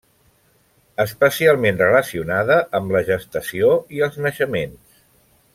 [1.03, 5.03] Especialment relacionada amb la gestació i els naixements.